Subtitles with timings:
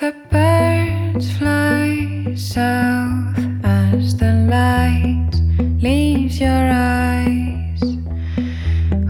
[0.00, 5.28] The birds fly south as the light
[5.82, 7.80] leaves your eyes.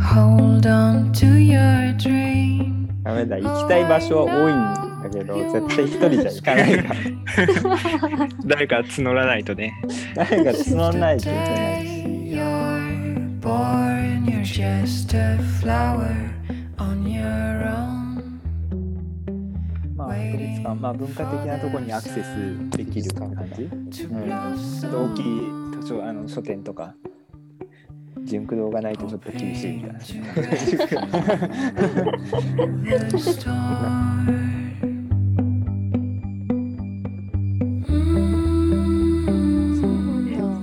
[0.01, 2.89] Hold on to your dream.
[3.05, 4.57] ダメだ行きたい場所は多いん
[5.03, 9.75] だけど絶対一人じゃ行かないから誰か募らないとね。
[10.15, 11.91] 誰か募んないといけないし
[12.35, 16.28] You're born, you're just a flower
[20.75, 24.11] まあ文化的なところにアクセスできる感じ、うん、ちょっ
[24.91, 25.25] と大きい
[25.81, 26.95] 図書あの書店とか
[28.25, 30.19] 純駆動がないとちょっと厳しいみたいな.ス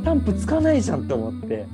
[0.04, 1.08] タンプつかないじゃん。
[1.08, 1.66] と思って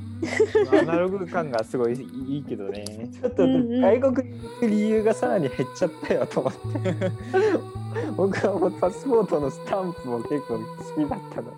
[0.70, 1.94] アナログ感がすごい
[2.28, 6.58] いいけどねちょっと外国に行く理由がさらに減っちゃったよと思って
[8.16, 10.64] 僕はもうパスポートのスタンプも結構好
[10.94, 11.52] きだったの、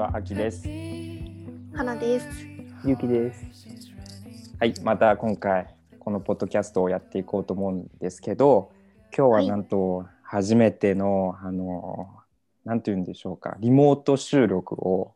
[0.07, 0.69] は秋です。
[1.75, 2.27] 花です。
[2.85, 3.67] ゆうきです。
[4.61, 8.71] はいまた今回このポッドキャストをやっていこうと思うんですけど
[9.17, 12.09] 今日はなんと初めての、あの
[12.65, 15.13] なんて言うんでしょうかリモート収録を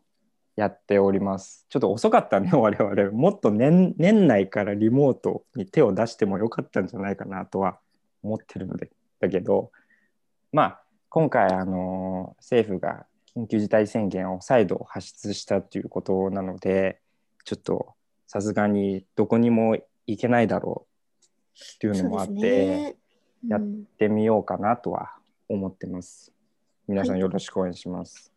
[0.56, 1.66] やっております。
[1.68, 3.10] ちょっと遅かったね 我々。
[3.12, 7.78] もっと年年内からリモートに手を出してもよかったんじゃないかなとは
[8.24, 9.70] 思ってるのでだけど
[10.52, 17.00] まあ今回あの政府が緊急事態宣言を再度発出したということなので
[17.44, 17.94] ちょっと
[18.26, 19.76] さすがにどこにも
[20.06, 20.90] 行けないだろう
[21.76, 22.96] っていうのもあって、ね。
[23.48, 25.12] やっうん行ってみようかなとは
[25.48, 26.32] 思ってます。
[26.86, 28.32] 皆さんはいよろしくお願いします。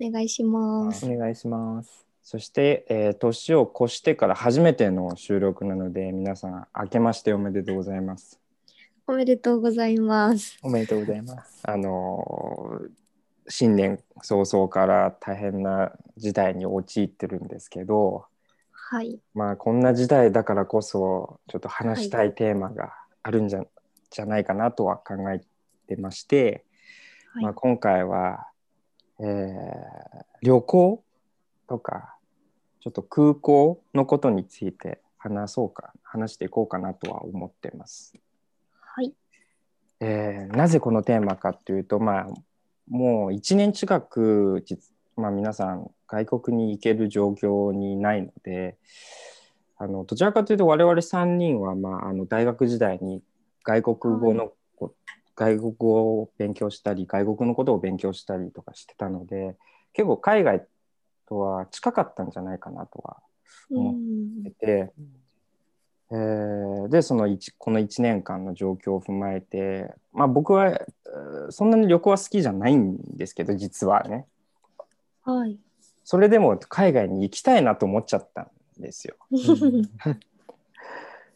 [0.00, 1.06] お願いします。
[1.06, 2.06] お願いします。
[2.22, 8.38] そして、えー年を越してから初めての収録なので皆さん明けましておめでとうございます。
[9.06, 10.58] おめでとうございます。
[10.62, 11.60] おめでとうございます。
[11.62, 13.03] あのー
[13.48, 18.26] 新年早々から大変な事態に陥ってるんですけど、
[18.72, 19.18] はい。
[19.34, 23.64] まあこんな時代だからこそちょっと話したいテーマがあるんじゃ,、
[24.10, 25.40] じゃないかなとは考え
[25.86, 26.64] てまして、
[27.32, 28.48] はいまあ、今回は、
[29.20, 31.02] えー旅行
[31.66, 32.16] とか
[32.80, 38.14] ちょっと空港のことについて話そうか話していこうかなとは思ってます。
[38.78, 39.14] はい。
[40.00, 42.26] えーなぜこのテーマかというとまあ
[42.88, 44.64] もう1年近く、
[45.16, 48.76] まあ、皆さん外国に行ける状況にないので
[49.76, 53.22] あのどちらかというと我々3人は、まあ、あの大学時代に
[53.64, 54.94] 外国語の、こ
[55.34, 59.56] 外国語を勉強したり外国のことを勉強したりとかしてたので
[59.92, 60.66] 結構海外
[61.28, 63.16] とは近かったんじゃないかなとは
[63.70, 64.44] 思っうん。
[64.44, 64.92] てて、
[66.14, 74.26] えーでその一この1年間の状況を踏まえて、まあ、僕はえーそんなに旅行は好きじゃないんですけど実はね
[75.22, 75.58] はい。
[76.04, 79.16] それでも海外に行きたいなと思っちゃったんですよ。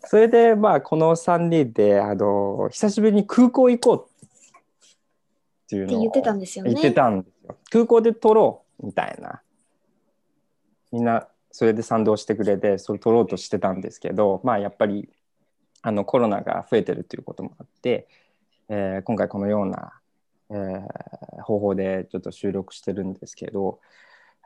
[0.05, 6.73] それでまあこの3人であの久しぶりに空港行こうっていうのを言ってたんですよね。
[6.73, 7.57] 言ってたんですよ。
[7.71, 9.43] 空港で撮ろうみたいな。
[10.93, 15.09] みんなそれで賛同してくれてそれ撮ろうとしてたんですけどまあやっぱり
[15.83, 18.09] あのコロナが増えてるということもあって、
[18.69, 19.93] えー今回このような、
[20.51, 23.81] えー方法でちょっと収録してるんですけど、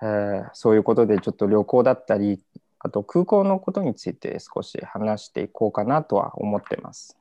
[0.03, 2.41] えーそういうことでちょっと旅行だったり
[2.79, 7.17] あと空港のことについて少し話していこうかなとは思ってます。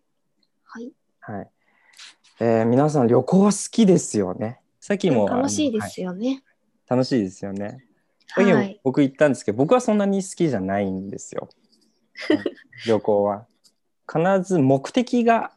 [0.65, 0.91] はい。
[1.21, 1.49] はい。
[2.41, 4.59] えー皆さん旅行は好きですよね。
[4.79, 6.27] さっきも楽しいですよね。
[6.29, 6.43] はい
[6.91, 7.85] 楽しいですよね。
[8.35, 8.79] はい。
[8.83, 11.49] 僕言ったんですけど、僕はそんなに好きじゃないんですよ。
[12.87, 13.45] 旅行は。
[14.11, 15.51] 必ず目的が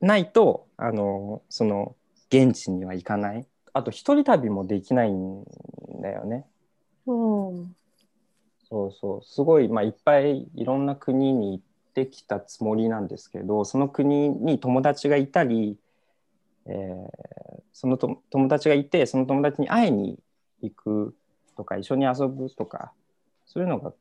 [0.00, 1.96] ないとあのその
[2.28, 3.46] 現地には行かない。
[3.72, 5.44] あと一人旅もできないん
[6.00, 6.46] だよね。
[7.06, 7.74] うん
[8.68, 11.64] そうそうすごい、まあ、いっぱいいろんな国に行っ
[11.94, 15.78] てきたつもりなんですけどその国に友達がいたり、
[16.66, 17.28] えー
[17.78, 20.18] そのと友達がいてその友達に会いに
[20.62, 21.14] 行く
[21.58, 22.92] とか一緒に遊ぶとか
[23.44, 23.92] そういうのが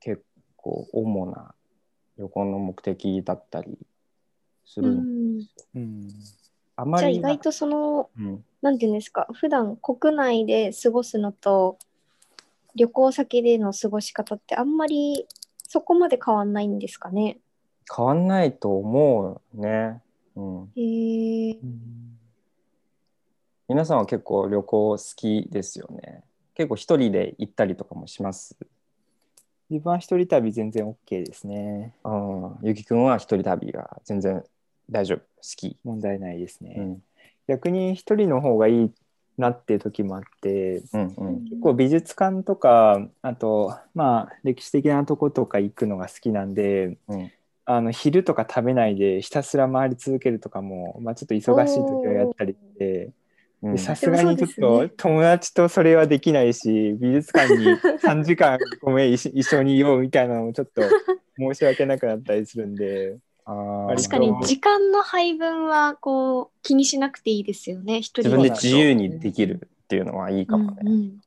[0.00, 0.24] 結
[0.56, 1.54] 構主な
[2.18, 3.78] 旅行の目的だったり
[4.66, 5.46] すうるんん。
[5.76, 6.08] うん。
[6.74, 11.78] あまりじゃあ意外とその、うん、なんていうんですか、普段国内で過ごすのと、
[12.74, 15.28] 旅行先での過ごし方ってあんまり
[15.62, 17.38] そこまで変わんないんですかね？
[17.96, 20.02] 変わんないと思うね。
[20.34, 21.58] うん、へえ。
[23.68, 26.24] 皆さんは結構旅行好きですよね。
[26.54, 28.56] 結構一人で行ったりとかもします。
[29.70, 31.94] 自分は一人旅全然 OK ですね。
[32.04, 34.42] うん、ゆきくんは一人旅が全然
[34.90, 35.24] 大丈夫、好
[35.56, 35.76] き？
[35.84, 36.74] 問題ないですね。
[36.78, 37.02] うん、
[37.48, 38.90] 逆に一人の方がいい
[39.36, 47.32] なっていう時もあって、うん、うん、結構美術館とか、あと、まあ、歴史的なとことか行くのが好きなんで、うん。
[47.66, 53.08] あの昼とか食べないでひたすら回り続けるとかも、まあ、ちょっと忙しい時はやったりして
[53.78, 54.50] さすがにちょっ
[54.88, 57.64] と友達とそれはできないし美術館に
[58.02, 60.82] 3時間ごめん一緒一緒にいようみたいなのもちょっと
[61.38, 63.18] 申し訳なくなったりするんで。
[63.46, 67.98] 確かに時間の配分はこう気にしなくていいですよね。
[67.98, 70.78] 一人自分で自由にできるっていうのはいいかもね。
[70.82, 71.20] うんうん。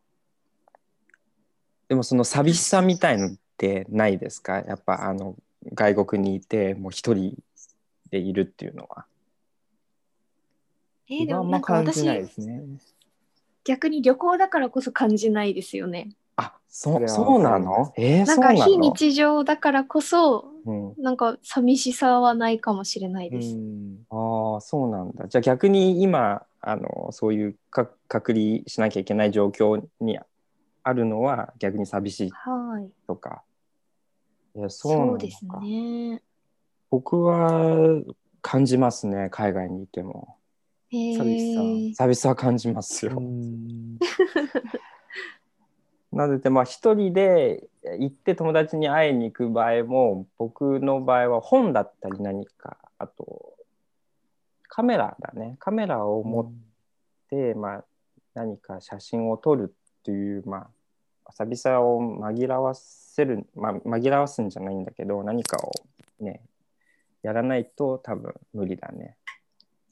[1.89, 4.63] でもその寂しさみたいのってないですか？
[4.67, 5.35] やっぱあの
[5.73, 7.37] 外国にいてもう一人
[8.09, 9.05] でいるっていうのは。
[11.09, 12.63] えーで今はあんまもなんか私感じないですね。
[13.63, 16.09] 逆に旅行だからこそ感じないですよね。
[16.35, 17.91] あそそうなの？
[17.97, 18.65] えー、なんかそうなの？
[18.65, 23.55] 非日常だからこそうん、なんか寂しさはないかもしれないうです。
[23.55, 25.27] んああそうなんだ。
[25.27, 30.19] じゃあ逆に今あのそういうか隔離しなきゃいけない状況に
[30.83, 32.89] あるのは逆に寂しいはい。
[33.07, 33.43] とか。
[34.55, 36.21] いやそうなのかそうですね。
[36.89, 38.01] 僕は
[38.41, 40.35] 感じますね海外にいても。
[40.89, 43.13] へ寂しー寂しさは感じますよ。
[43.17, 43.97] うん
[46.11, 47.63] なのでまあ一人で
[47.99, 53.53] 行って友達に会いに行く場合も僕の場合は本だったり何かあと
[54.67, 56.51] カメラだねカメラを持っ
[57.29, 57.85] て、まあ、
[58.33, 60.69] 何か写真を撮るっていうま
[61.25, 65.71] あ寂しさを紛らわせる、まあ、紛らわすんじゃないんだけど何かを
[66.19, 66.41] ね
[67.21, 69.17] やらないと多分無理だね。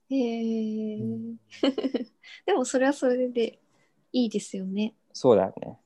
[0.09, 1.35] へー
[2.45, 3.59] でもそれはそれで
[4.11, 4.93] いいですよね。
[5.13, 5.79] そうだね。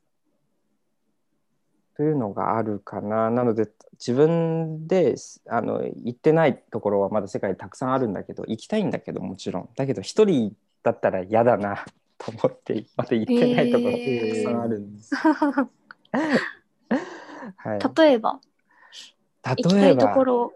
[1.96, 3.30] というのがあるかな。
[3.30, 5.16] なので自分で
[5.48, 9.70] あの行ってないところはまだ世界にたくさんあるんだけど行きたいんだけどもちろん。
[9.76, 11.86] だけど一人だったら嫌だな
[12.18, 15.16] と思ってまた行ってないところたくさんあるんです。
[17.56, 18.40] はい、例えば？
[19.44, 20.54] 行きたいと例えばころ。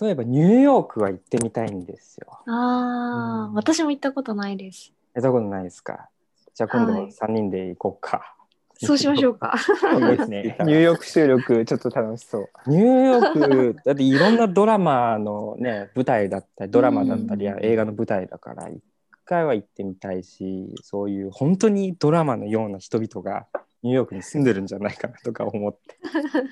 [0.00, 2.26] 例えばニューヨークは行ってみたいんですよ。
[2.46, 4.92] ああ、うん私も行ったことないです。
[5.14, 6.08] やったことないですか？
[6.54, 8.32] じゃあ今度はい3人で行こうか。
[8.78, 9.54] そうしましょうか。
[9.58, 10.56] そうですね。
[10.60, 12.48] ニューヨーク収録ちょっと楽しそう。
[12.66, 18.82] ニューヨークだっていろんなドラマのね舞台だったりドラマだったりうん映画の舞台だから一
[19.24, 23.46] 回は行ってみたいしそういう本当にドラマのような人々が
[23.82, 25.96] ニューヨークに住んでるんじゃないかなとか思って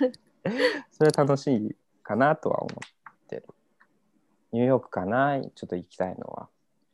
[0.92, 2.93] それは楽しいかなとは思ってる
[4.54, 5.40] ニューヨークかな？
[5.42, 6.48] ちょっと行きたいのは。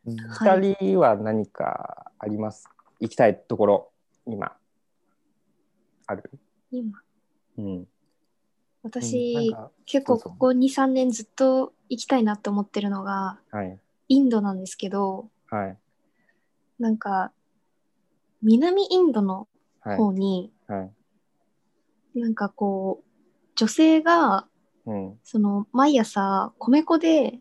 [0.06, 2.66] はい二人は何かあります？
[3.00, 3.92] 行きたいところ
[4.26, 4.56] 今。
[6.06, 6.30] ある？
[6.70, 6.98] 今。
[7.58, 7.86] うん。
[8.82, 13.78] 私、なんか結構ここ23年ずっと行きたいなって思ってるのがはい。
[14.08, 15.76] インドなんですけどはい。
[16.78, 17.30] なんか
[18.40, 19.48] 南インドの
[19.80, 19.96] はい。
[19.98, 20.90] 方に、は
[22.14, 22.18] い。
[22.18, 23.06] なんかこう
[23.54, 24.46] 女性が
[24.86, 25.18] うん。
[25.24, 27.40] その毎朝米粉で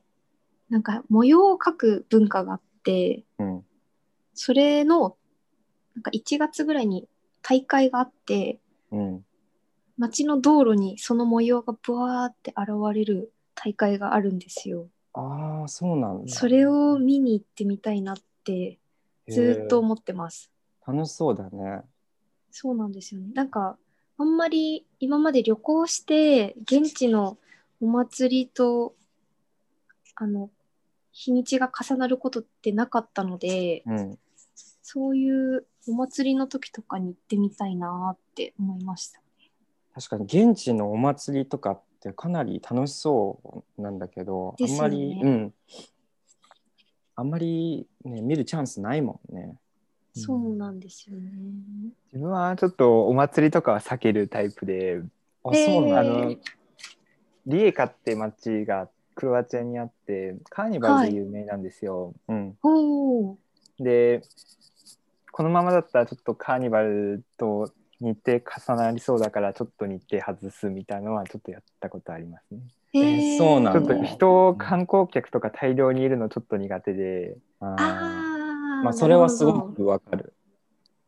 [0.69, 3.65] なんか模様を描く文化があってうん
[4.33, 5.17] それの
[5.95, 7.07] なんか1月ぐらいに
[7.41, 8.59] 大会があって
[8.91, 9.25] うん
[9.97, 14.87] 街の道路にその模様がブワーって現れる大会があるんですよ。
[15.13, 16.33] ああ、そうなんだ。
[16.33, 18.79] それを見に行ってみたいなって
[19.27, 20.49] ずーっと思ってます。
[20.87, 21.81] 楽しそうだね。
[22.49, 23.27] そうなんですよね。
[23.33, 23.77] なんか
[24.17, 27.37] あんまり今まで旅行して現地の
[27.81, 28.95] お祭りと
[30.15, 30.49] あの
[31.19, 34.19] 日にちが重なることってなかったのでうん。
[34.81, 39.19] そういうお祭りの時とかに行ってみたいなって思いました。
[39.93, 45.53] 確かに現地のお祭りとかってかなり楽しそうなんだけど、あんまり、うん。
[47.15, 49.57] あんまりね、見るチャンスないもんね。
[50.13, 51.29] そうなんですよね。
[52.11, 55.01] 自分はちょっとお祭りとかは避けるタイプで、
[55.43, 55.99] あ、そうなんだ。
[55.99, 56.35] あの
[57.45, 62.13] リエカって町がクロアチアにあってカーニバルで有名なんですよ。
[62.29, 62.57] うん。
[62.63, 63.35] おー
[63.81, 64.21] で
[65.33, 72.61] このままだったらちょっとカーニバルと日程重なりそうだからちょっと日程外すみたいなのはちょっとやったことありますね。
[72.93, 78.83] へーそうなのちょっと人観光客とか大量にいるのちょっと苦手であーああ。
[78.85, 80.33] まあそれはすごくわかる。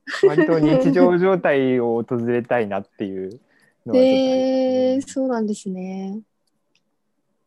[0.27, 3.43] 割と日常状態を訪れたいなっていうのはちょっ
[3.85, 6.19] とありますへ えそうなんですね。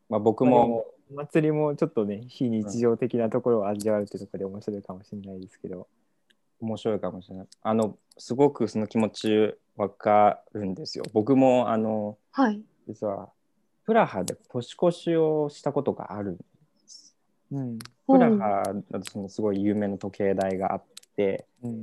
[0.08, 5.87] まあ僕もまあでもお祭りもちょっとね非日常的なところを味わうってところで面白いかもしれないですけど、
[6.61, 7.46] 面白いかもしれない。
[7.62, 11.04] あのすごくその気持ちわかるんですよ。
[11.12, 12.61] 僕もあのはい。
[12.87, 13.30] 実は
[13.84, 16.44] プラハで年越しをしたことがあるんで
[16.87, 17.14] す。
[17.52, 20.84] うんプラハだとそのすごい有名な時計台があっ
[21.16, 21.82] て、うん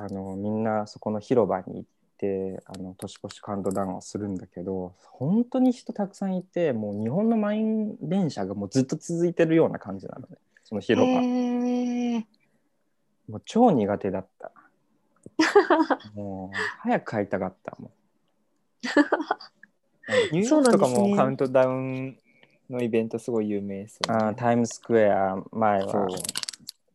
[0.00, 1.84] あのみんなそこの広場に行っ
[2.22, 10.36] てあの年越しカウントダウンをするんだけど本当に人たくさんいてもう日本の満員電車がもうずっと続いてるような感じなのね。
[10.62, 12.26] その広場、へえ。
[13.28, 14.52] もう超苦手だった。
[16.14, 17.90] もう早く帰りたかったもん
[20.32, 22.18] ニューヨークとかもカウントダウン
[22.70, 24.24] のイベントすごい有名ですよね。
[24.24, 26.02] あータイムスクエア前そう。
[26.02, 26.08] は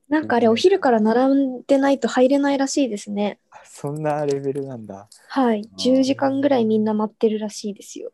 [0.10, 3.40] なんかあれお昼から並んでないと入れないらしいですね。
[3.52, 5.10] あそんなレベルなんだ。
[5.28, 5.70] はい。
[5.78, 8.12] 10時間ぐらいみんな待ってるらしいですよ。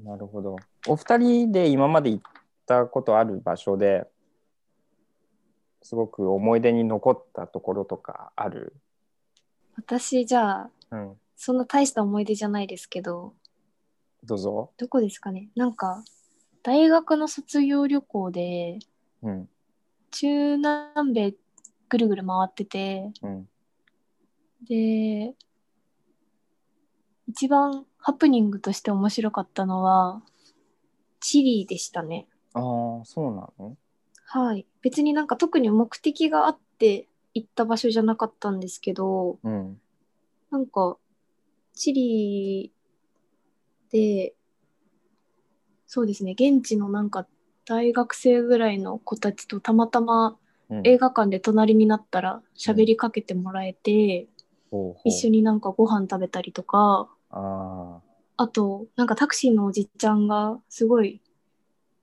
[0.00, 0.56] なるほど。
[0.86, 2.22] お二人で今まで行っ
[2.66, 4.06] たことある場所で
[5.82, 8.74] すごく思い出に残ったところとかある、
[9.76, 13.34] 私じゃあうん、そんな大した思い出じゃないですけど。
[14.22, 15.48] どうぞ、どこですかね。
[15.56, 16.04] なんか
[16.62, 18.78] 大学の卒業旅行で
[19.22, 19.48] うん
[20.10, 21.34] 中南米
[21.88, 23.48] ぐるぐる回っててうん、
[24.66, 25.34] で
[27.28, 30.22] 一番ハプニングとして面白かったのは
[31.20, 32.26] チリでしたね。
[32.54, 33.76] ああそうなの？
[34.24, 34.66] はい。
[34.82, 39.80] 別になんか特に目的があって行った場所じゃなかったんですけど、うん
[40.50, 40.96] なんか、
[41.74, 42.72] チリ
[43.90, 44.34] で、
[45.86, 47.26] そうですね、現地のなんか
[47.68, 50.38] 大学生ぐらいの子たちとたまたま
[50.70, 50.80] うん。
[50.84, 54.28] 映画館で隣になったら喋りかけてもらえて、
[54.70, 55.08] ほうほう。
[55.08, 58.00] 一緒になんかご飯食べたりとか、あ
[58.36, 61.22] あと、なんかタクシーのおじちゃんがすごい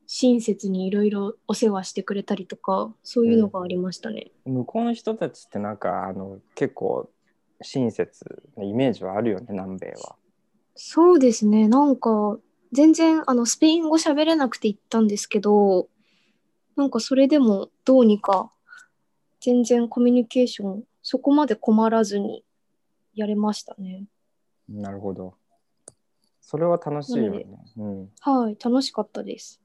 [0.08, 4.32] 親切にいろいろお世話してくれたりとか、そういうのがありましたね。
[4.48, 7.10] ー向こうの人たちってなんかあの結構
[7.62, 10.16] 親切なイメージはあるよね南米は。
[10.76, 12.38] そうですね、なんか
[12.76, 15.88] 全然あのスペイン語喋れなくて行ったんですけど、
[16.76, 18.52] なんかそれでもどうにか
[19.40, 22.44] 全然コミュニケーションそこまで困らずに
[23.16, 24.06] やれましたね。
[24.68, 25.36] なるほど。
[26.42, 27.46] それは楽しいよね。
[27.78, 29.62] うん、はい、楽しかったです。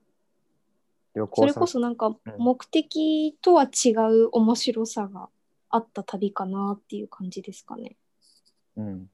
[1.35, 5.29] それこそなんかうん目的とは違う面白さが
[5.69, 7.97] あった旅かなっていう感じですかね。
[8.77, 9.11] うん、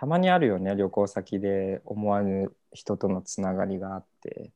[0.00, 4.50] たまにあるよね旅行先で思わぬ人とのつながりがあって、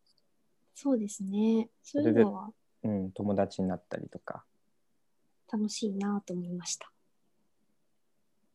[0.74, 1.68] そうですね。
[1.82, 2.48] そういうのは
[2.82, 4.42] うん、友達になったりとか。
[5.52, 6.90] 楽しいなと思いました。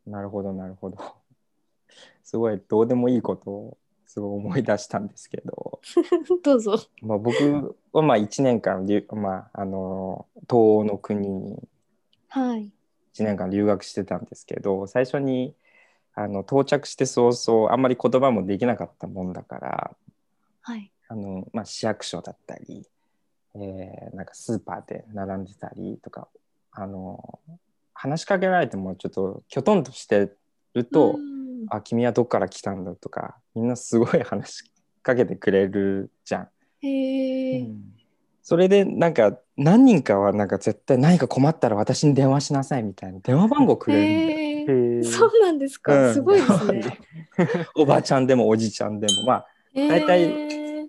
[0.08, 0.98] なるほどなるほど。
[2.26, 3.78] すごいどうでもいいことを
[4.08, 5.82] すごい思い出したんですけど、
[6.42, 6.76] どうぞ。
[7.04, 11.70] まあ、僕はまあ1年間留、まあ、あの東欧の国に
[12.30, 12.72] はい。
[13.14, 15.54] 1年間留学してたんですけど最初に
[16.20, 19.92] あの到着して早々あんまり言葉もできなかったもんだから
[20.62, 20.92] はい。
[21.08, 22.86] あの、まあ、市役所だったり、
[23.56, 26.28] えーなんかスーパーで並んでたりとか
[26.74, 27.40] あの
[27.94, 30.30] 話しかけられてもちょっときょとんとして
[30.74, 34.72] ると「うんあ君はどっから来たんだ」とかみんなすごい話し
[35.02, 36.50] かけてくれるじゃん。
[36.82, 37.68] へえ。
[38.44, 44.49] それでなんか何人かはなんか絶対何か困ったら私に電話しなさいみたいな電話番号くれるんだよ。
[45.04, 46.08] そうなんですか？
[46.08, 46.14] うん。
[46.14, 47.00] すごいですね。
[47.76, 50.88] おばちゃんでもおじちゃんでもまあ大体へー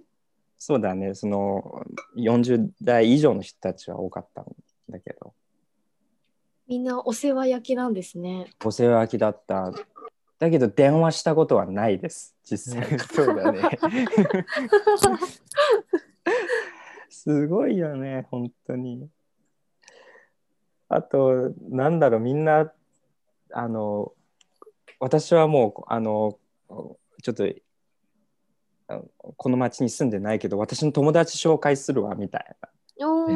[0.59, 1.15] そうだね。
[1.15, 4.47] その40代以上の人たちは多かったん
[4.91, 5.33] だけど。
[6.69, 8.51] みんなお世話焼きなんですね。
[8.65, 9.73] お世話焼きだった。
[10.39, 12.37] だけど電話したことはないです。
[12.45, 12.99] 実際。
[13.13, 13.61] そうだね。
[17.09, 19.09] すごいよね本当に。
[20.89, 22.73] あとなんだろうみんな
[23.53, 24.13] あの
[24.99, 26.39] 私はもうあの
[27.23, 27.45] ちょっと
[28.89, 29.01] あ
[29.37, 32.69] この町に住んでないけど私の友達紹介するわみたいな。
[33.03, 33.27] お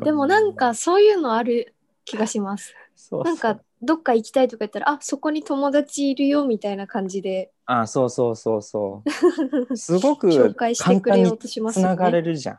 [0.00, 1.74] でもなんかそういうのある
[2.04, 2.74] 気がします。
[2.96, 7.52] そうなんかどっか行きたいとか言ったらあそこに友達いるよみたいな感じで。
[7.66, 9.04] あそうそうそうそ
[9.70, 9.76] う。
[9.76, 12.28] すごく紹介して簡単にくれようとしますよつながれね。
[12.28, 12.58] るじゃん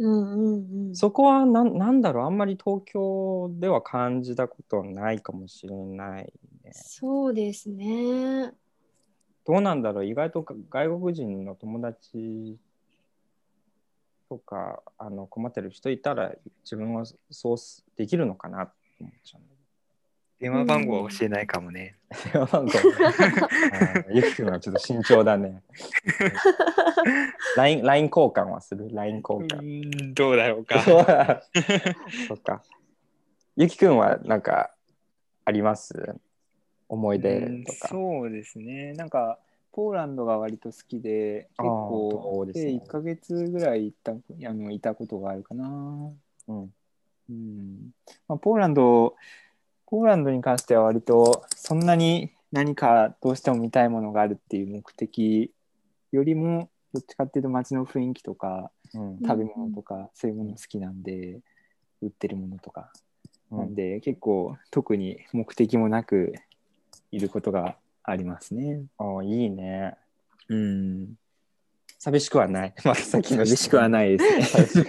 [0.00, 0.96] うんうんうん。
[0.96, 6.32] そこはなんなんだろうあんまり東京では感じたことはないかもしれない
[6.64, 6.72] ね。
[6.72, 8.54] そうですね。
[9.44, 12.58] どうなんだろう意外と外国人の友達
[14.28, 19.49] とかあの困ってる人いたら自分はそうすできるのかなって思っちゃう
[20.40, 21.96] 電話番号は教えないかもね。
[22.32, 22.72] 電話番号
[24.10, 25.62] ゆきくんはちょっと慎重だね。
[27.56, 29.58] LINE, 交換はする ?LINE 交換。
[29.58, 29.62] う
[30.06, 30.80] んどうだろうか。
[32.26, 32.62] そっか。
[33.56, 34.70] ゆきくんはなんか
[35.44, 36.14] あります？
[36.88, 37.88] 思い出とか。
[37.88, 38.94] そうですね。
[38.94, 39.38] なんか、
[39.72, 45.66] ポーランドが割と好きで、結構、うですね1ヶ月ぐらい行ったあのいたことがあるかな。
[46.48, 46.72] うん
[47.28, 47.90] うん
[48.26, 49.14] まあ、ポーランド、
[49.90, 55.50] ポーランドに関しては割とそんなに何かどうしても見たいものがあるっていう目的
[56.12, 61.40] よりもどっちかっていうと街の雰囲気とかうん食べ物とかそういうもの好きなんで、
[62.02, 62.92] 売ってるものとか
[63.50, 66.34] うんなんで結構特に目的もなく
[67.10, 68.82] いることがありますね。
[68.96, 69.96] あーいいね。
[70.48, 71.14] うん。
[71.98, 72.74] 寂しくはない。
[72.84, 74.86] まあ、さっきの寂しくはないですね。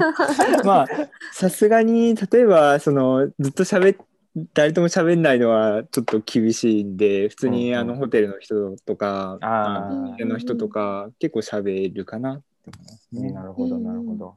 [0.64, 0.86] まあ
[1.32, 4.06] さすがに例えばそのずっと喋っ
[4.54, 13.32] 誰とも喋んないのはちょっと厳しいんで普通にあのホテルの人とか、あーの店の人とか結構喋るかなって思いますね。
[13.32, 14.36] なるほど、うんなるほど。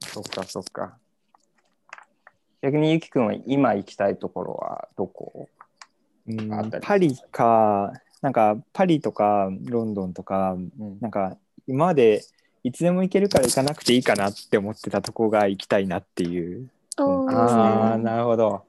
[0.00, 0.96] そっか、そっか。
[2.62, 5.48] 逆にゆきくんは今行きたいところはどこ？
[6.28, 7.92] うんあったりパリか
[8.22, 12.22] なんかパリとかロンドンとかうんなんか今まで
[12.62, 16.68] いつでも行けるから行かなくていいかなって思ってたとこが行きたいなっていう。
[16.96, 18.64] ああ、なるほど。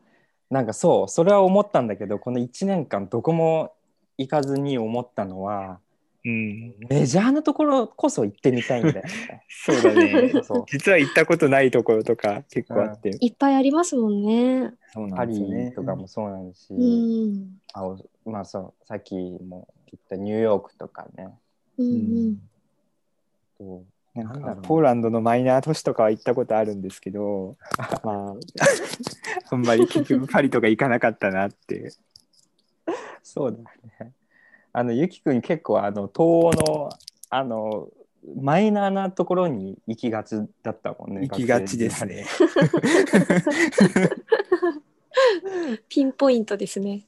[0.50, 3.74] なんかそう、それは思ったんだけど、この1年間どこも
[4.18, 5.80] 行かずに思ったのは、
[6.24, 9.44] うん、メジャーなところこそ行ってみたいん だよね。
[9.50, 14.74] そうだねそう実は行ったことないところとか結構あって、いっぱいありますもんね。
[14.94, 17.60] そうなパんですよねリとかもそうなんし、うん。
[17.74, 21.30] あおまあそう、さっきも言ったニューヨークとかね。
[21.78, 22.38] うん
[23.60, 23.86] うん。
[24.13, 27.56] なんかポーランドのマイナー都市とかは行ったことあるんですけど、
[28.03, 28.36] まあ、
[29.51, 31.94] あんまり結局パリとか行かなかったなって。
[33.24, 34.12] そうだね。
[34.74, 36.90] あの、ゆきくん結構あの、東欧の、
[37.29, 37.88] あの、
[38.35, 41.22] マイナーなところに行きがちだったもんね。
[41.27, 42.25] 行きがちですね。
[45.89, 47.05] ピンポイントですね。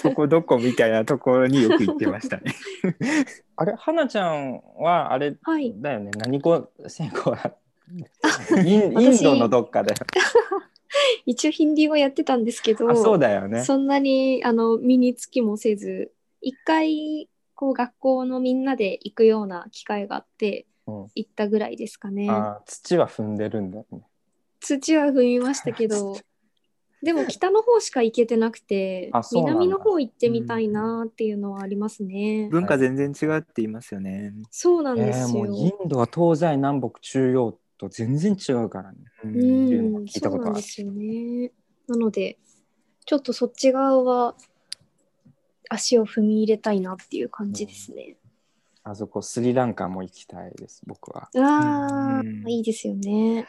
[0.00, 2.54] そこどこみたいなところによく行ってましたね。
[3.56, 5.74] あれ、はなちゃんはあれはい。
[5.76, 6.10] だよね。
[6.16, 7.54] 何語専攻だ
[8.64, 10.00] インインドのどっかだよ。
[11.24, 13.62] 一応ヒンディー語やってたんですけど、あ、そうだよね。
[13.62, 22.28] そんなにあの身につきもせず、一回こう学校のみんなで行くような機会があってうん行ったぐらいですかね。
[22.30, 24.02] あ土は踏んでるんだよね。
[24.60, 26.16] 土は踏みましたけど、
[27.02, 32.48] でも北の方しか行けてなくて南の方行ってみたいなっていうのはありますね。
[32.50, 34.32] 文化全然違うって言いますよね。
[34.50, 35.28] そうなんえー、ですよ。
[35.28, 38.98] もうインドは東西南北中央と全然違うからね。
[39.24, 41.52] ううんいうん、聞いたことあるそうなんですよね。
[41.86, 42.38] なので、
[43.04, 44.34] ちょっとそっち側は
[45.68, 48.16] 足を踏み入れたいなっていう感じですね。
[48.82, 51.28] あそこスリランカも行きたいです、僕は。
[51.36, 53.46] ああ、うんいいですよね。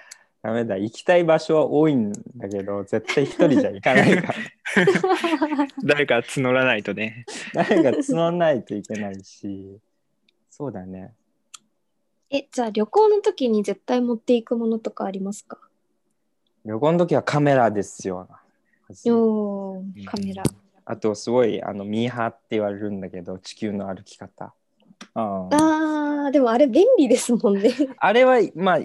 [0.48, 4.34] ダメだ、行きたい場所は多いんだけど、絶対一人じゃ行かないから。
[5.84, 7.26] 誰か募らないとね。
[7.54, 9.78] 誰か募らないといけないし。
[10.50, 11.14] そうだね。
[12.30, 15.58] え、じゃあ旅行の時に絶対持っていくものとかありますか？
[16.64, 18.30] 旅行の時はカメラですよ。
[19.06, 20.44] おーカメラ。
[20.86, 24.54] あと、すごいあのミーハーって言われるんだけど、地球の歩き方。
[25.14, 25.50] あ
[26.28, 27.70] あでもあれ便利ですもんね。
[27.98, 28.80] あれは、まあ、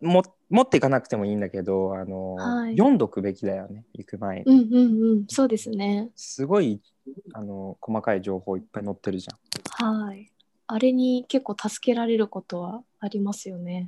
[0.00, 4.44] も持っていかなくてもいいんだけど、あのはい読んどくべきだよね、行く前に。
[4.46, 6.10] うんうんうん、そうですね。
[6.16, 6.80] すごい
[7.34, 9.96] あの細かい情報いっぱい載ってるじゃん。
[10.06, 10.30] はい。
[10.66, 13.86] あれに結構助けられることはありますよね。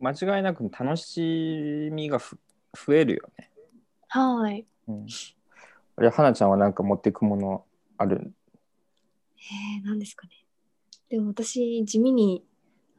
[0.00, 2.38] 間違いなく楽しみがふ
[2.74, 3.50] 増えるよね。
[4.08, 4.66] はい。
[4.88, 5.06] うん、
[5.96, 7.64] あれ、花ちゃんはなんか持っていくもの
[7.98, 8.32] ある？
[9.38, 10.32] えー、何ですかね。
[11.08, 12.44] でも私、地味に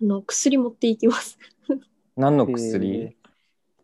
[0.02, 1.38] あの薬持っていきます。
[2.16, 3.16] 何の薬、へ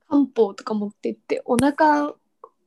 [0.09, 2.13] 漢方とか持ってって、お腹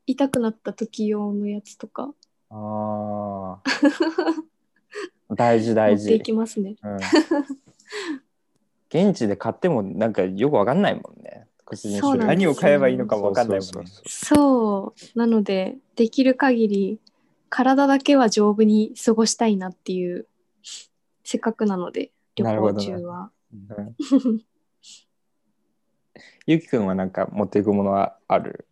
[0.07, 2.13] 痛くなった時用のやつとか
[2.51, 5.35] ああ。
[5.35, 6.23] 大事持大事ってい。
[6.23, 6.77] きますね。
[6.83, 6.97] うん、
[8.89, 11.47] 現地で買ってもなんかよくわかんないもんね。
[11.75, 15.19] そうなんですよ何を買えばいいのかもわかんないもんねそう。
[15.19, 17.01] なので、できる限り
[17.49, 20.29] 体だけは丈夫に過ごしたいなっていう、
[21.25, 23.31] せっかくなので、旅行なるほど中は。
[23.57, 23.97] うん
[26.47, 28.67] ゆきくんはなんか持っていくものはある？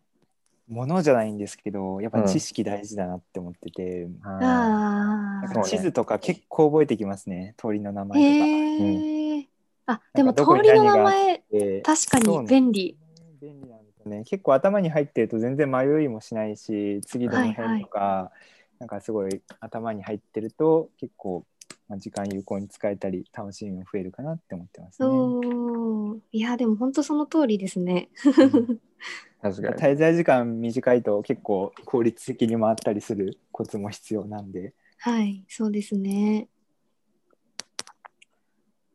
[0.67, 8.45] ものじゃないんですけどやっぱうん知識大事だなって思ってて、うねか地図とか結構覚えてきますね通りの名前とか。
[8.45, 9.47] へえ。
[9.87, 12.97] あ、でも通なんかどこにりの名前、で確かに便利。
[13.39, 14.23] 便利なんですよね。
[14.23, 18.31] 結構頭に入ってると全然迷いもしないし次どの辺とか、
[18.79, 21.45] なんかすごい頭に入ってると結構、
[21.87, 26.19] まあ、時間有効に使えたり楽しみも増えるかなって思ってますね。
[26.31, 28.09] いや、でも本当その通りですね。
[29.41, 29.75] 確かに。
[29.75, 34.73] 滞在時間短いと結構効率的に回ったりするコツも必要なんで。
[34.97, 36.47] はい、そうですね。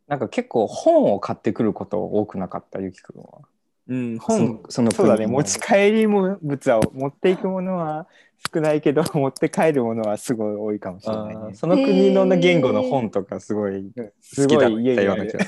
[0.09, 3.43] なんか結構本を買ってくること多くなかった、ゆきくんは。
[3.91, 8.07] うん、そのそのそうだね持ち帰りも物は持っていくものは
[8.55, 11.55] 少ないけど持って帰るものはすごい多いかもしれないね。
[11.55, 15.45] その国の言語の本とかすごいす好きだったような気が。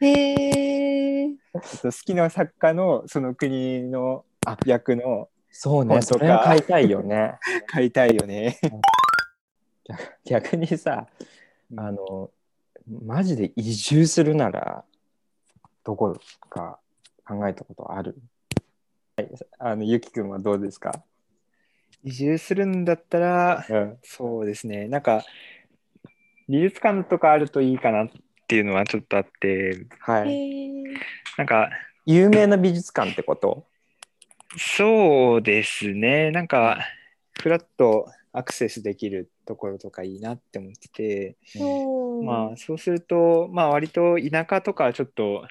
[0.00, 1.30] へえ。
[1.52, 7.38] 好きな作家のその国のあ役のそうね、それは買いたいよね。
[7.68, 8.58] 買いたいよね。
[10.24, 11.06] 逆にさ、
[11.76, 12.30] あの、
[12.88, 14.84] マジで移住するなら、
[15.84, 16.80] どこか
[17.26, 18.16] 考えたことある？
[19.16, 21.02] はいあの、ゆきくんはどうですか、
[22.02, 24.88] 移住するんだったらうん、そうですね。
[24.88, 25.24] なんか
[26.48, 28.08] 美術館とかあるといいかなっ
[28.46, 29.86] ていうのはちょっとあって。
[30.00, 30.84] はい。
[31.38, 31.70] なんか
[32.04, 33.64] 有名な美術館ってこと？
[34.58, 36.30] そうですね。
[36.30, 36.78] なんか
[37.40, 42.22] フラッとアクセスできるところとかいいなって思ってて、そう。
[42.24, 45.46] まあそうするとまあ割と田舎とかちょっと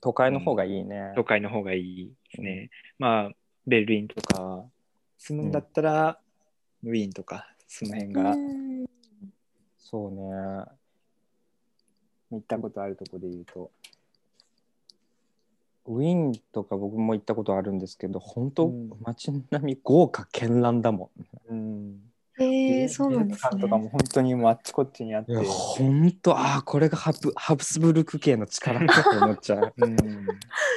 [0.00, 1.12] 都会の方がいいね。
[1.14, 2.70] 都会の方がいいですね。
[2.98, 3.30] まあ
[3.66, 4.64] ベルリンとか
[5.18, 6.18] 住むんだったら、
[6.82, 8.86] ウィーンとかその辺がうん
[9.78, 10.20] そうね。
[12.30, 13.70] 行ったことあるところで言うと。
[15.86, 21.10] ウィーンとか僕も行ったことあるんですけど、本当、うん街並み豪華絢爛だも
[21.48, 21.52] ん。
[21.52, 22.09] うん
[22.44, 23.82] へえ、そうなんです美術館とかね。
[23.84, 29.96] も本当にもうあっちこっちにあって本当、ああ、これがハブハブスブルク系の力だと思っちゃう うん、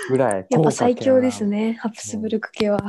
[0.10, 0.47] ぐらい。
[0.52, 2.80] やっぱ最強ですね、ハプスブルク家は。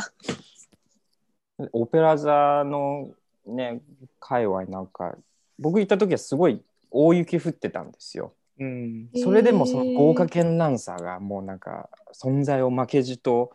[1.73, 3.11] オペラ座の
[3.47, 3.81] ね、
[4.19, 5.17] 界隈なんか、
[5.59, 6.61] 僕行った時はすごい
[6.91, 8.33] 大雪降ってたんですよ。
[8.59, 13.53] うん、それでもその豪華絢爛さがもうなんか存在を負けじと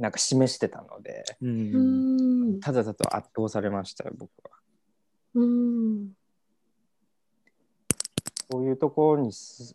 [0.00, 2.60] なんか示してたので、う、うんん。
[2.60, 4.50] ただだと圧倒されましたよ、僕は。
[5.34, 6.12] うん。
[8.50, 9.74] そういうところにす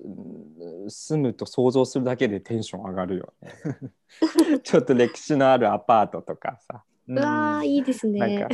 [0.89, 3.53] 住むと想像するだけでテンション上がるよね。
[4.63, 6.83] ちょっと歴史のあるアパートとかさ。
[7.07, 8.47] うわー、いいですね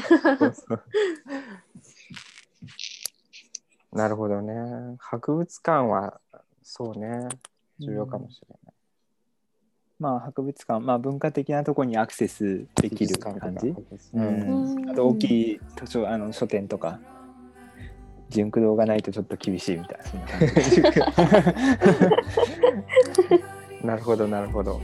[3.93, 4.97] なるほどね。
[4.99, 6.19] 博物館は
[6.61, 7.29] そうね、
[7.79, 8.60] 重要かもしれない。
[10.01, 13.67] まあ博物館、まあ文化的なところにアクセスできる感じ？
[13.67, 13.75] う
[14.15, 16.99] うんん、あと大きい図書あの書店とか
[18.29, 20.47] 純駆動がないとちょっと厳しいみたいなそんな感
[23.79, 24.81] じ なるほど、なるほど。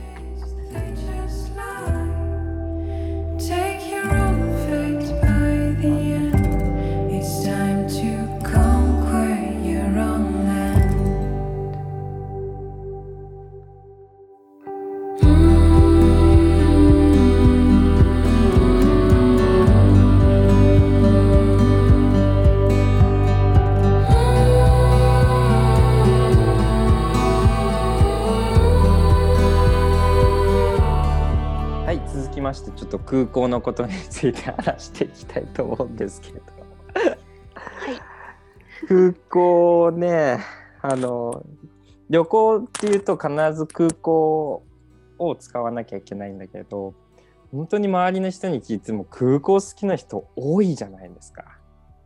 [33.08, 36.40] 空港のことについて話していきたいと思うんですけど。
[37.54, 37.98] はい。
[38.86, 40.40] 空港ね、
[40.82, 41.42] あの、
[42.10, 44.62] 旅行っていうと必ず空港
[45.18, 46.92] を使わなきゃいけないんだけど、
[47.50, 51.58] 本当に周りの人に聞いても空港好きな人多いじゃないですか。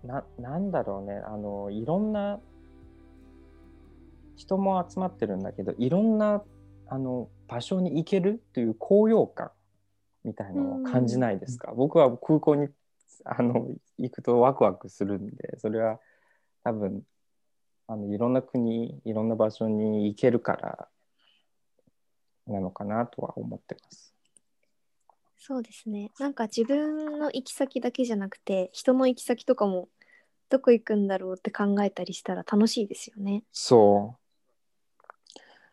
[0.05, 2.39] な、なんだろうね、あの、いろんな
[4.37, 6.45] 人も集まってるんだけど、いろんな
[6.87, 9.51] あの場所に行けるという高揚感
[10.25, 12.69] みたいのを感じないですか、僕は空港に
[13.25, 16.01] あの行くとワクワクするんでそれは
[16.65, 17.03] 多分
[17.87, 20.89] あのいろんな国いろんな場所に行けるから
[22.47, 24.15] なのかなとは思ってます。
[25.39, 26.13] そうですね。
[26.21, 29.89] なんか自分の行き先だけじゃなくて、人の行き先とかも
[30.49, 33.43] どこ行くんだろうって考えたりしたら楽しいですよね。
[33.53, 35.07] そう。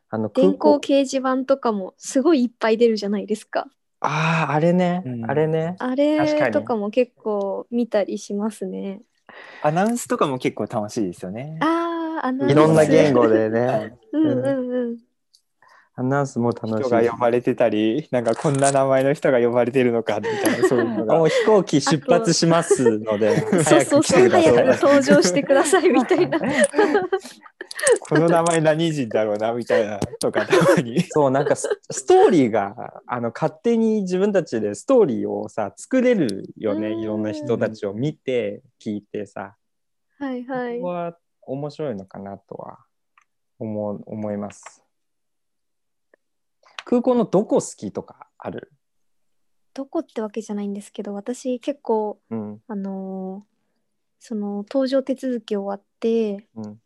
[0.10, 3.68] あの電光空港掲示板とかもすごいいっぱい出るじゃないですか。
[4.02, 5.76] あああれね、うんあれね。
[5.80, 9.02] あれとかも結構見たりしますね。
[9.62, 11.58] アナウンスとかも結構楽しいですよね。
[11.62, 13.50] ああ、あのいろんな言語で。
[13.50, 13.98] でね。
[14.14, 14.98] うんうんうん。
[15.96, 16.76] アナウンスも楽しい。
[16.84, 21.16] 人が呼ばれてたり、なんかこんな名前の人が呼ばれてるのかみたいな、そういうのが。
[21.20, 26.40] もう飛行機出発しますので、そうそうそう、早く登場してくださいみたいな。
[28.00, 31.02] この名前何人だろうなみたいなとかたまに。
[31.10, 37.00] そうなんかスストーリーがあの勝手に自分たちでストーリーをさ作れるよねうん。
[37.00, 39.56] いろんな人たちを見て聞いてさ。
[40.18, 40.78] はいはい。
[40.78, 40.88] ここ。
[40.90, 42.80] は面白いのかなとは
[43.58, 44.84] 思う思います。
[46.86, 48.72] 空港のどこ好きとかある？
[49.74, 52.62] どこってわけじゃないんですけど、私結構、うん。
[52.68, 53.50] あのー
[54.22, 56.82] その搭乗手続き終わって、うん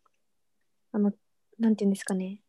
[0.94, 1.12] あの、
[1.58, 2.40] なんていうんですかね。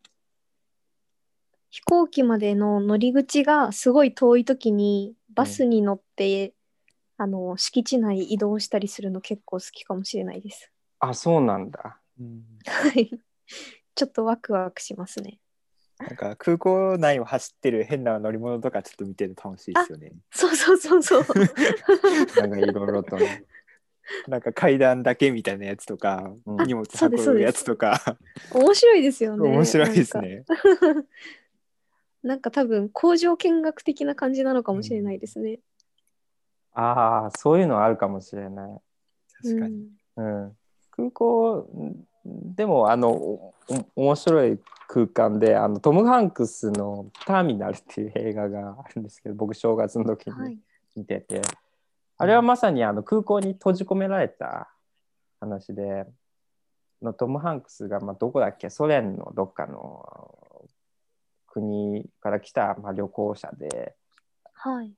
[1.72, 6.54] 飛行機までの乗り口がすごい遠い時にバスに乗って、
[7.18, 10.72] あの敷地内移動したりするの結構好きかもしれないです。
[11.00, 12.00] あそうなんだ
[12.66, 13.10] はい。
[13.96, 15.40] ちょっとワクワクしますね。
[15.98, 20.12] なんか空港内を走ってる変な乗り物とかちょっと見てると楽しいですよね。
[20.30, 21.26] そうそうそうそう。
[22.38, 23.44] なんかいろいろとね、
[24.28, 28.18] なんか階段だけみたいなやつとか、うん荷物運ぶやつとか、
[28.54, 29.50] 面白いですよね。
[29.50, 30.44] 面白いですね。
[30.48, 30.58] なん
[31.02, 31.08] か。
[32.24, 35.60] なんか多分工場見学的な感じなのかもしれないですね。
[36.74, 38.82] ああそういうのあるかもしれない
[39.44, 39.88] 確かに。
[40.18, 40.58] うん、
[40.92, 50.60] 空港んでもあのおお面白い空間であのトム・ハンクスの「ターミナル」っていう映画があるんですけど僕正月の時にはい。
[50.96, 51.42] 見てて、
[52.18, 54.70] あれはまさにあの空港に閉じ込められた
[55.40, 56.06] 話で
[57.02, 60.66] のトム・ハンクスが、まあ、どこだっけソ連のどっかの
[61.48, 63.96] 国から来た、まあ、旅行者で
[64.54, 64.94] はい。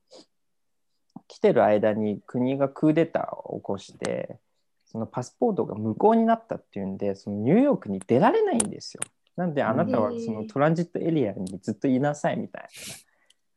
[1.26, 4.38] 来てる間に国がクーデターを起こして
[4.86, 9.02] そのパスポートが無効になったっていうんでそのニューヨークに出られないんですよ。
[9.36, 12.68] なんであなたはそのトランジットエリアにずっといなさいみたい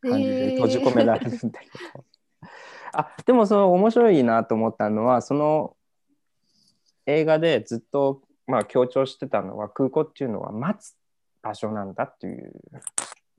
[0.04, 2.06] な感じで閉じ込められるんだけど。
[2.94, 5.76] あでもその面白いなと思ったのはその
[7.06, 10.96] 映画でずっとまあ強調してたのは空港っていうのは待つ
[11.42, 12.54] 場所なんだっていう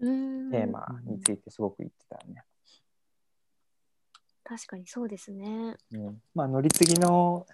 [0.01, 2.45] うんテーマについてすごく言ってたね。
[4.45, 5.77] 確かにそうですね。
[5.93, 7.47] うんまあ乗り継ぎの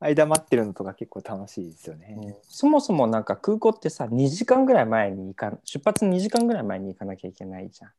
[0.00, 2.36] 間待ってるのとか結構楽しいですよね。
[2.42, 7.90] そもそもなんか空港ってさ2時間ぐらい前に行か出発2時間ぐらい前に行かなきゃいけないじゃん。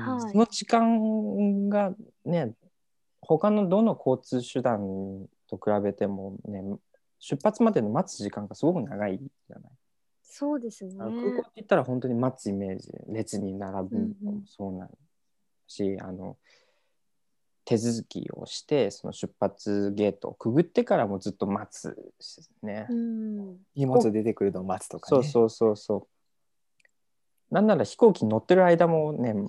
[0.00, 1.92] はいその時間が
[2.24, 2.54] ね
[3.20, 6.62] 他のどの交通手段と比べてもね
[7.18, 9.70] 出発までの待つ時間がすごく長いじゃない？
[10.22, 10.94] そうですね。
[10.98, 14.92] あの空港って言ったら本当に待つイメージ列に並ぶのうんうんもそうなる
[15.66, 16.36] し、あの
[17.64, 22.86] 手続きをしてその出発ゲートをくぐってからもずっと待つしね。
[22.88, 23.56] うん。
[23.76, 25.22] 荷物出てくるのを待つとかね。
[25.22, 26.08] そうそうそうそ
[27.50, 27.54] う。
[27.54, 29.48] なんなら飛行機乗ってる間もね、ね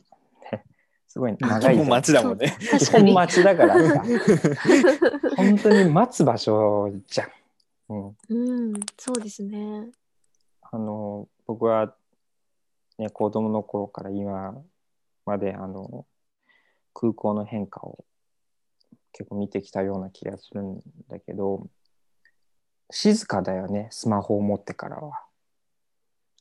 [1.12, 1.76] すごい長い。
[1.76, 2.56] もう待ちだもんね。
[2.58, 3.14] 基本確かに。
[3.14, 4.04] 待ちだからさ、
[5.36, 7.30] 本当に待つ場所じゃん。
[7.90, 9.90] うん、うん、そうですね。
[10.62, 11.94] あの僕は、
[12.98, 14.56] ね、子供の頃から今
[15.26, 16.06] まであの
[16.94, 18.06] 空港の変化を
[19.12, 21.68] 結構見てきたような気がするんだけど
[22.90, 25.26] 静かだよねスマホを持ってからは。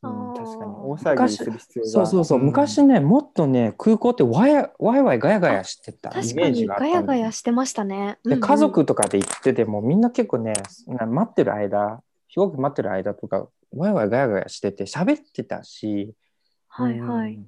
[0.03, 0.71] うん確かに。
[0.73, 1.91] 大騒ぎする必要が。
[1.91, 2.43] そうそうそう、ん。
[2.43, 6.35] 昔ねもっとね空港ってワイワイワイガヤガヤしてたイ確かに。
[6.35, 8.19] メージがガヤガヤしてましたね。
[8.25, 8.41] でうんうん。
[8.41, 10.55] 家族とかで行っててもみんな結構ね
[10.87, 16.15] な待ってる間飛行機待ってる間とかワイワイガヤガヤしてて喋ってたし。
[16.69, 17.39] はいはい。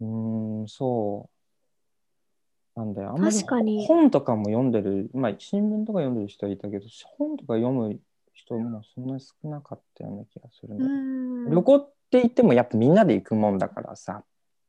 [0.00, 2.80] うーんそう。
[2.80, 3.10] なんだよ。
[3.10, 3.86] あんまり確かに。
[3.86, 6.86] 本とかも読んでるまあ新聞とか読んでる人はいたけど
[7.18, 7.98] 本とか読む
[8.32, 11.50] 人もそんなに少なかったような気がするんだうよ、ん。
[11.50, 14.22] 旅行って言ってもやっぱみんなで行くもんだからさ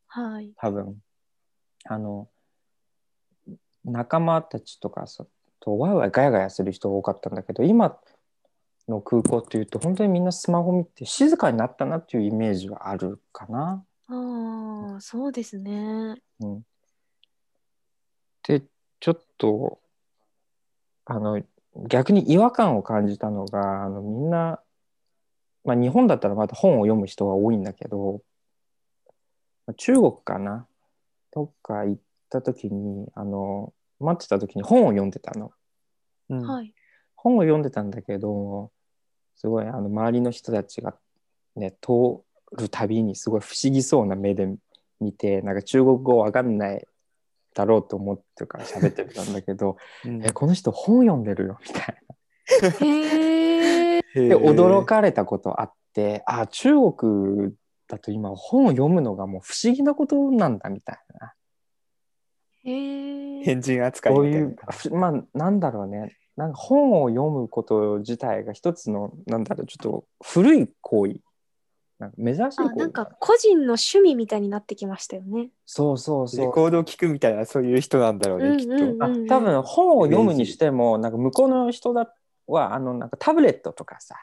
[0.07, 0.53] はい。
[0.55, 0.95] 多分
[1.85, 2.29] あの
[3.83, 5.25] 仲間たちとかさ
[5.59, 7.97] とワイワイガヤガヤする人が多かったんだけど今
[8.87, 13.83] の空港っていうと本当にみんなスマホ見て静かになったなっていうイメージはあるかな。
[14.07, 16.21] ああ、そうですね。
[16.39, 16.65] うん、
[18.47, 18.63] で
[19.01, 19.79] ちょっと
[21.05, 21.41] あの
[21.87, 24.59] 逆に違和感を感じたのがあのみんな、
[25.65, 28.21] まあ、日本だったらまた本を読む人が多いんだけど
[29.77, 30.67] 中国かな？
[31.31, 35.51] どっか行った時にあの待ってた時に本を読んでたの。
[36.29, 36.73] うんはい。
[37.15, 38.71] 本を読んでたんだけど
[39.37, 40.95] すごいあの周りの人たちが
[41.55, 42.21] ね通
[42.57, 44.53] るたびにすごい不思議そうな目で
[44.99, 46.85] 見てなんか中国語わかんない
[47.55, 51.97] だろうと思ってから喋ってたんだけどうんえこの人本読んでるよみたい。
[52.61, 53.42] な
[54.13, 57.53] で驚かれたことあってあ中国
[57.87, 61.33] だと今本を読むのがもう不思議なことなんだみたいな。
[62.65, 63.43] へえ。
[63.43, 64.73] 変人扱いみたいうな。
[64.73, 66.17] ふまあなんだろうね。
[66.35, 71.19] なんか本を読むこと自体が一つのなんだろうちょっと古い行為。
[71.99, 75.49] なんか珍しい行為あ、なんか個人の趣味みたいになってきましたよね。
[75.65, 76.45] そうそうそう。
[76.45, 78.73] レコードを聞くみたいなそういう人なんだろうね、うんきっと。
[78.73, 82.13] うんあ多分本を読むにしてもなんか向こうの人だ
[82.47, 84.15] はあのなんかタブレットとかさ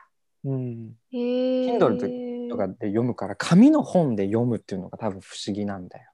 [0.45, 0.97] うん。
[1.13, 6.11] Kindle とかで読むから紙の本で読むっていうのが多分不思議なんだよ。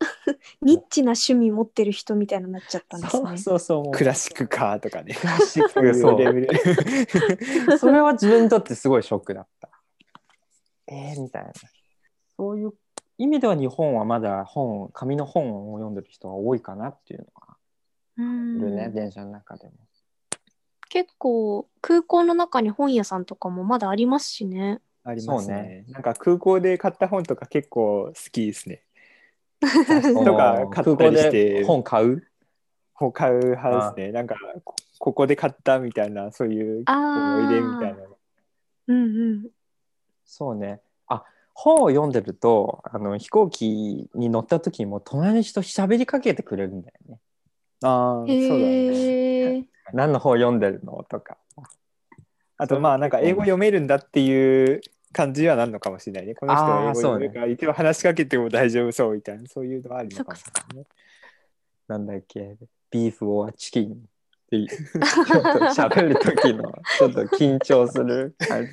[0.62, 3.36] ニッチな趣味持ってる人みたいになっちゃったんですね。
[3.38, 3.90] そうそうそう。
[3.90, 5.14] クラシックカーとかね。
[5.14, 6.48] クラシックそうレベル。
[7.78, 9.70] それは自分にとってすごいショックだった。
[10.86, 11.52] えー、みたいな。
[12.36, 12.72] そういう
[13.18, 17.56] 意味では日本はまだ本紙の本を読んでる人が多いかなっていうのが
[18.18, 19.72] うんいるね、電車の中でも。
[20.98, 24.80] 結構空港の中に本屋さんとかもまだありますしね。
[25.04, 25.84] ありますそうねね。
[25.90, 28.82] なんか空港で買った本とか結構好きですね。
[29.60, 29.68] と
[30.24, 32.26] とか買ったりして本買う？
[32.94, 34.12] 本買う派ですね。
[34.12, 34.34] なんか
[34.64, 38.02] こここで買ったみたいなそういうあ思い出みたいな。
[38.88, 39.46] うんうん。
[40.24, 40.80] そうね。
[41.06, 41.22] あ
[41.54, 47.20] 本を読んでるとあの飛行機に乗った時にも隣の人喋りかけてくれるんだよね。
[47.84, 49.68] ああ、そうだね。
[49.92, 51.36] 何の本読んでるのとか。
[52.56, 54.80] あとまあなんか英語読めるんだっていう
[55.12, 56.34] 感じはなんのかもしれないね。
[56.34, 60.86] この人は英語読めるから一応話しかけても大丈夫そうみたいなそういうのはあるのかもしれないね。
[61.86, 62.56] なんだっけ
[62.90, 63.96] ビーフオアチキンっ
[64.50, 68.72] ていう ちょっと喋る時のちょっと緊張する感じ。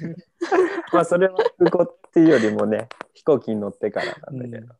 [0.91, 4.73] まあそれは空港っていうよりもね飛行機に乗ってからなんだけど。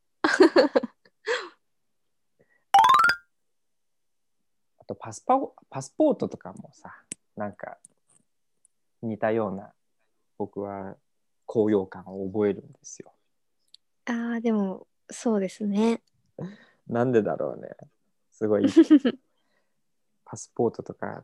[4.86, 6.94] あとパスパパスポートとかもさ
[7.36, 7.78] なんか
[9.02, 9.72] 似たような
[10.38, 10.96] 僕は
[11.46, 13.12] 高揚感を覚えるんですよ。
[14.06, 16.02] ああ、でもそうですね。
[16.88, 17.70] なんでだろうね。
[18.32, 18.66] すごい
[20.26, 21.24] パスポートとか、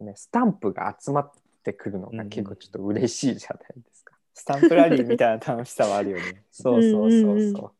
[0.00, 4.16] ね、スタンプが集まってくるのが結構ちょっと嬉しいじゃないですか。
[4.34, 6.44] スタンプラリーみたいな楽しさはあるよね。
[6.52, 7.75] そうそうそううんうんそう。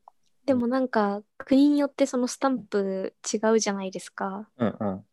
[0.46, 4.48] でもなんか国によってそのスタンプ違うじゃないですか。
[4.58, 5.04] うんうん。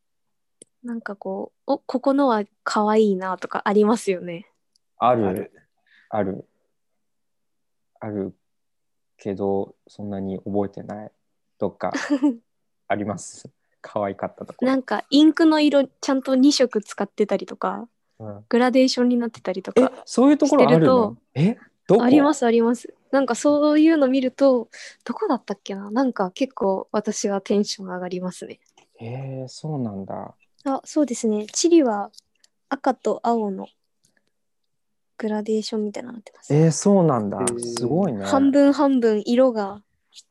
[0.84, 4.48] なんかこう、おここのは可愛いなとかありますよね。
[4.98, 5.52] あるある
[6.10, 6.48] ある
[8.00, 8.36] ある
[9.18, 11.12] けどそんなに覚えてない
[11.58, 11.92] とか
[12.88, 13.50] あります？
[13.82, 14.68] 可愛かったところ。
[14.72, 17.88] なんかインクの色ちゃんと2色使ってたりとか、
[18.20, 21.18] うんグラデーションになってたりとえかそういうところあるの？
[21.34, 21.58] え？
[21.90, 22.94] ありますあります。
[23.12, 24.70] なんかそういうの見ると、
[25.04, 25.92] どこだったっけな？
[25.92, 28.60] なんか結構私はテンション上がりますね。
[28.96, 30.34] へえそうなんだ。
[30.66, 31.46] あ、そうですね。
[31.48, 32.12] チリは
[32.70, 33.68] 赤と青の
[35.18, 36.54] グラデーションみたいなのになってます。
[36.54, 38.26] えー、そうなんだすごいね。
[38.26, 39.84] 半分半分色が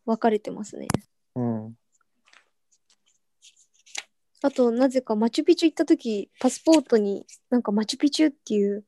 [0.07, 0.89] 分かれてますね。
[1.37, 1.77] うん。
[4.45, 8.85] あと、なぜかマチュピチュ行った時、パスポートになんかマチュピチュっていう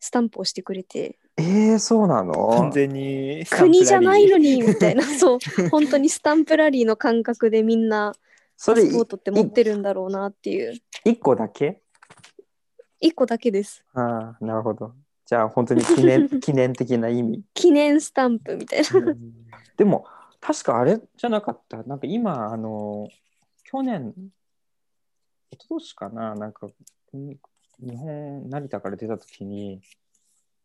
[0.00, 2.48] スタンプをしてくれて、えー、そうなの？
[2.58, 5.38] 完全に国じゃないのにみたいな、 そう、
[5.70, 8.14] 本当にスタンプラリーの感覚でみんな
[8.56, 10.74] それパスポートって持ってるんだろうなっていう、
[11.04, 11.80] 一個だけ？
[13.00, 13.82] 一個だけです。
[13.94, 14.92] ああなるほど。
[15.24, 17.42] じゃあ本当に記念 記念的な意味？
[17.54, 19.14] 記念スタンプみたいな。
[19.76, 20.04] でも
[20.40, 21.82] 確かあれじゃなかった？
[21.84, 23.08] なんか今あの
[23.64, 24.12] 去年
[25.50, 26.34] 一昨年かな？
[26.34, 26.70] なんかん
[27.12, 29.80] 日本成田から出た時に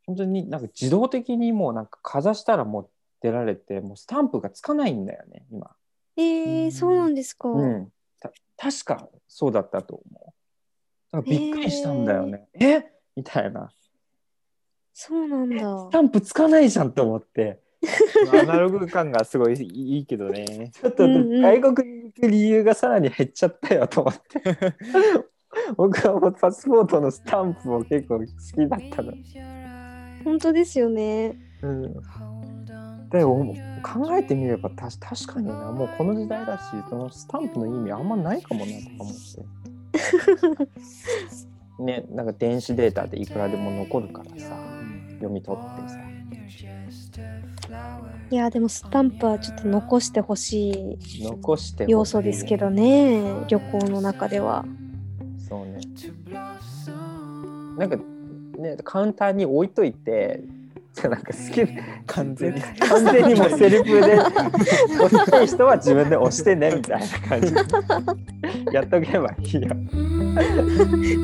[0.08, 2.90] 本当になんか自動的にもうなんかかざしたらもう
[3.22, 5.72] 出られてもうスタンプがつかないんだよね今
[6.18, 7.50] えー、そうなんですか。
[7.50, 10.34] うん、た確かそうだったと思
[11.14, 11.18] う。
[11.18, 12.48] だからびっくりしたんだよね。
[12.60, 12.86] え？
[13.16, 13.70] みたいな。
[14.94, 15.90] そうなんだス。
[15.92, 17.60] タンプつかないじゃんと思って。
[18.32, 20.72] アナログ感がすごいいいけどね。
[20.74, 24.42] ちょっと外国に行く理由がさらに減っちゃったよと思って。
[25.76, 29.14] 僕はもうパスポートのスタンプも結構好きだったの。
[30.26, 31.38] 本当ですよね。
[31.62, 31.94] うん、
[33.10, 39.46] でも考えてみればた確かになもうこの時代だしそのスタンプの意味あんまないかもなとか思って。
[41.84, 44.58] ねなんか電子データでいくらでも残るからさ
[45.14, 46.00] 読み取ってさ。
[48.32, 54.66] いやでもスタンプはちょっと残してほしい残してほしい要素ですけどね旅行の中では。
[55.48, 55.80] そうね
[57.78, 57.98] なんか
[58.58, 60.42] ねカウンターに置いといて
[61.04, 61.68] なんか好き
[62.08, 62.62] 完全に。
[62.62, 67.54] 完全にもうセルフで押したい人は自分で押してねみたいな感じ
[68.72, 69.76] やっとけばいいよ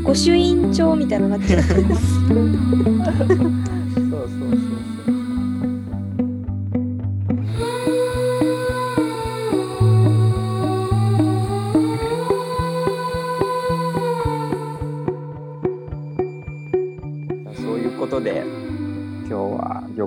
[0.03, 1.63] 御朱印帳みたいなのになっちゃう。
[1.63, 3.43] そうそうそうそ
[3.99, 4.00] う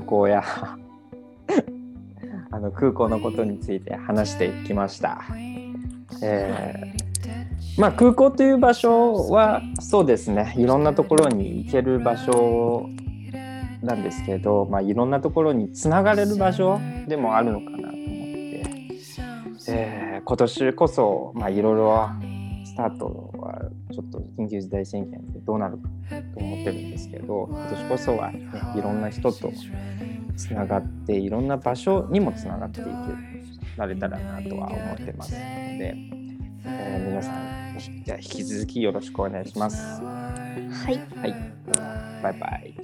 [0.05, 0.45] 港や
[2.51, 5.23] あの空港のことについて話してきました。
[6.23, 7.05] えー
[7.77, 12.89] まあ、空港という場所はそうですねいろんなところに行ける場所
[13.83, 16.79] なんですけど、まあ、いろんなところにつながれる場所
[17.09, 18.63] でもあるのかなと思って、
[19.69, 22.09] えー今年こそ、まあ、いろいろ
[22.65, 25.89] スタートはちょっと緊急事態宣言でどうなるか
[26.35, 28.41] と思ってるんですけど今年こそは、ね、
[28.77, 29.53] いろんな人と
[30.37, 32.91] つながっていろんな場所にもつながっていけ
[33.77, 35.95] られたらなとは思ってますので、
[36.65, 37.75] えー、皆さん
[38.05, 40.01] じゃあ引き続きよろしくお願いします。
[40.01, 41.35] はい、はい、
[42.23, 42.75] バイバイ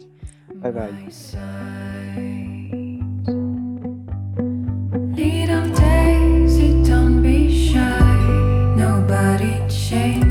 [0.61, 0.91] バイバイ
[5.21, 7.79] Little daisy, don't be shy.
[8.77, 10.30] Nobody changed.